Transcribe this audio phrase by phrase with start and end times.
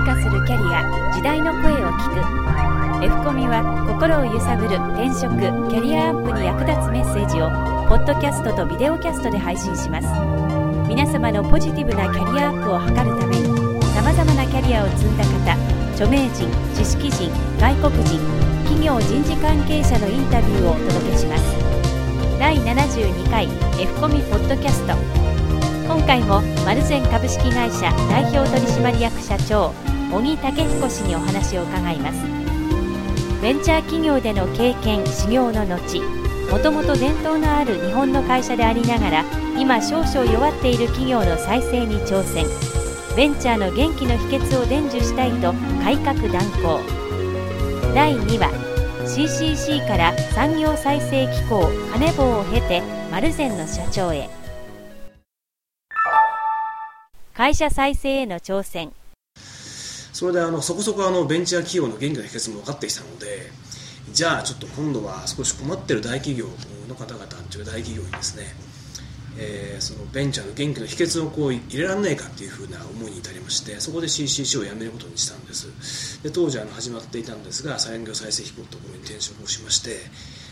[0.00, 3.04] 変化するキャリア時代の声を聞く。
[3.04, 5.36] F コミは心を揺さぶる転職
[5.68, 7.50] キャリアアップに役立つメッセージを
[7.88, 10.08] ポッドキャストとビデオキャストで配信します。
[10.88, 13.44] 皆様のポジティブなキャリアアップを図るために
[13.92, 15.52] さまざまなキャリアを積んだ方
[15.92, 17.28] 著名人知識人
[17.60, 18.16] 外国人
[18.64, 21.44] 企業人事関係者のインタビューをお届けします。
[22.38, 23.48] 第72回
[23.78, 25.20] F コミポッドキャスト。
[25.90, 29.74] 今回もマルゼン株式会社代表取締役社長
[30.10, 32.18] 小木武彦氏にお話を伺います。
[33.40, 36.00] ベンチャー企業での経験修行の後
[36.50, 39.24] もともと伝統のある日本の会社でありながら
[39.56, 42.44] 今少々弱っている企業の再生に挑戦。
[43.16, 45.52] ベンチャーの元気の秘訣を伝授したいと
[45.82, 46.80] 改革断行。
[47.94, 48.70] 第2話。
[49.06, 54.28] CCC から産業再生機構カネボウを経てマルゼンの社長へ。
[57.34, 58.92] 会社再生への挑戦。
[60.20, 63.50] それであのそこそこあのベンチャー企業の元気の秘訣も分かってきたので
[64.12, 66.44] じゃあちょっと今度は少し困ってる大企業
[66.90, 68.44] の方々という大企業にですね、
[69.38, 76.22] えー、そのベンチャーの元気の秘訣をこう入れられないかっていうふうな思いに至りましてそこで CCC を辞めることにしたんです。
[76.22, 79.96] で当時あの始まっていたんですが産業再生機構のところに転職をしまして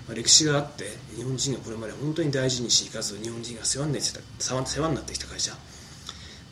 [0.09, 5.53] まあ、歴史があって日本人がこれまで本当に大事にしいかず日本人が世話になってきた世話になってきた会社。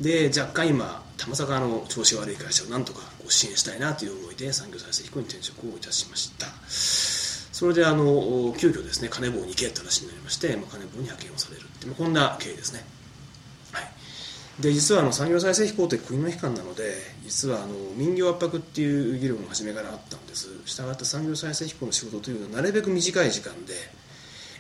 [0.01, 6.47] で若干今たまさかの調子悪い会社をなんとかこ支援したいなという思いで産業再生機構に転職をいたしました。
[7.57, 12.85] それであの急遽ですね金棒に行けって話になりまして、まあ、金棒に派遣をされるって、まあ、こんな経緯ですね。
[14.61, 20.49] で実はあの産業再生機構って国の機関なので実はあの民業圧迫っていう議論が初めからあったんです。
[20.65, 23.75] したがって産業再生機構の仕事というのはなるべく短い時間で、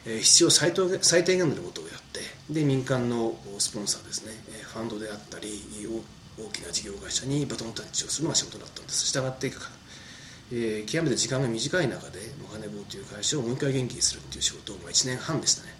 [0.06, 4.32] 必要最最低限のことをやってで民間のスポンサーですね
[4.72, 5.48] ファンドであったり
[6.38, 9.06] 大きな事業会社にバトンタッチをするのが仕事だったんです。
[9.06, 9.50] したがって
[10.52, 15.74] えー、極めて時間が短い中でお金棒という会社をもう一回元気にするっていう仕事を、まあ、1年半でしたね。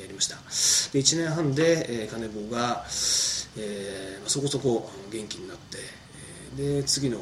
[0.00, 0.36] やりました。
[0.36, 2.84] で1年半で、えー、金棒が
[3.56, 5.78] えー、そこそこ元気になって、
[6.56, 7.18] で次の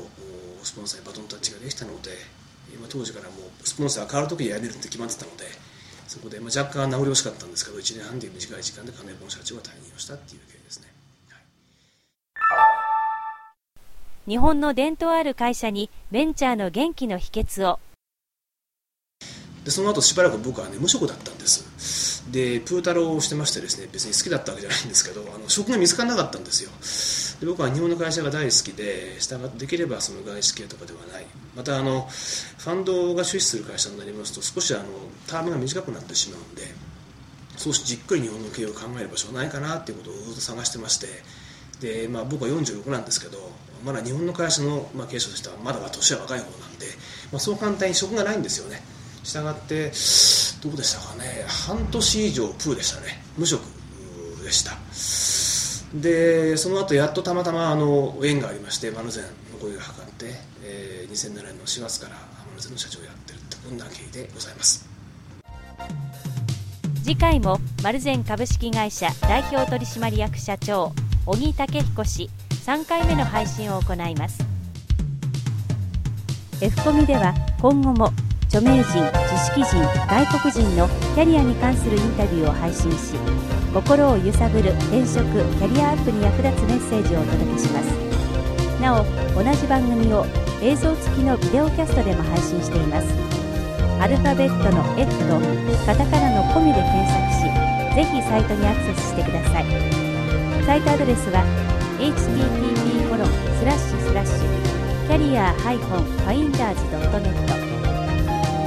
[0.63, 2.11] スポンサーにバトンタッチができたので、
[2.81, 5.45] まあ、当時からもうスポンサー変わる時に辞めるって決まってたので
[6.13, 10.89] そこで、まあ、若干名残惜しかったんですけど1年半という短い時間で金本社長が退任をしたっていう経緯ですね、
[11.31, 11.39] は
[14.27, 17.81] い、日本の伝統ある会社にベンチャーの元気の秘訣を。
[19.65, 22.31] でその後しばらく僕はね無職だったんです。
[22.31, 26.71] でプータローをしてましてですね別に好きだったわけじゃないんですけどあの職が見つからなかったんですよ
[27.43, 31.27] で僕は日本の会社が大好きでしたができればその外資系とかではない。
[31.57, 34.85] またあのファンドが出資する会社になりますと少しあの
[35.27, 36.63] タームが短くなってしまうんで
[37.57, 41.09] 少しじっくり日本の経営を考える場所はないかなっていうことをずっと探してまして。
[41.81, 43.39] で、まあ、僕は46なんですけど
[43.85, 46.87] まだ日本の会社の、まあ、経営者としてはまだまだ年は若い方なんで、
[47.33, 48.81] まあ、そう簡単に職がないんですよね。
[49.25, 49.91] したがって
[50.63, 51.45] どうでしたかね。
[51.49, 53.21] 半年以上プーでしたね。
[53.37, 53.63] 無職
[54.45, 54.77] でした。
[55.95, 60.27] でその後やっとたまたまあの縁がありましてマルゼンの声がかかって、
[60.65, 64.89] えー、2007年の4月からマルゼンの社長をやってるってこんな経緯でございます。
[67.03, 70.93] 次回もマルゼン株式会社代表取締役社長
[71.27, 72.31] 小木武彦氏
[72.65, 74.43] 3回目の配信を行います。
[76.61, 78.13] F コミでは今後も
[78.53, 78.93] 著名人知
[79.49, 83.15] 識人外国人のキャリアに関するインタビューを配信し
[83.73, 87.87] 心を揺さぶる転職キャリアアップに役立つメッセージをお届けします。
[88.77, 90.27] なお同じ番組を
[90.61, 93.09] 映像付きのビデオキャストでも配信しています。
[93.99, 95.41] アルファベットの F と
[95.87, 97.49] カタカナのコミで検索し
[97.97, 99.65] ぜひサイトにアクセスしてください。
[100.67, 101.43] サイトアドレスは
[101.97, 104.53] http コロンスラッシュスラッシュ
[105.09, 107.82] キャリア -finders.net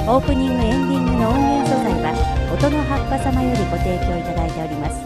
[0.08, 2.14] オープニングエンディングの音源素材は
[2.54, 5.05] 音の葉っぱ様よりご提供いただいております。